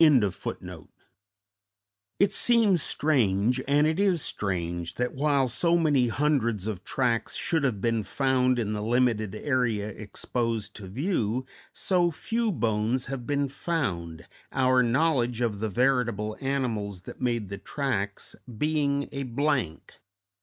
_It 2.18 2.32
seems 2.34 2.82
strange, 2.82 3.62
and 3.66 3.86
it 3.86 3.98
is 3.98 4.20
strange, 4.20 4.96
that 4.96 5.14
while 5.14 5.48
so 5.48 5.78
many 5.78 6.08
hundreds 6.08 6.66
of 6.66 6.84
tracks 6.84 7.34
should 7.34 7.64
have 7.64 7.80
been 7.80 8.02
found 8.02 8.58
in 8.58 8.74
the 8.74 8.82
limited 8.82 9.34
area 9.34 9.88
exposed 9.88 10.74
to 10.76 10.86
view, 10.86 11.46
so 11.72 12.10
few 12.10 12.52
bones 12.52 13.06
have 13.06 13.26
been 13.26 13.48
found 13.48 14.28
our 14.52 14.82
knowledge 14.82 15.40
of 15.40 15.60
the 15.60 15.70
veritable 15.70 16.36
animals 16.42 17.00
that 17.08 17.22
made 17.22 17.48
the 17.48 17.56
tracks 17.56 18.36
being 18.58 19.08
a 19.12 19.22
blank. 19.22 19.94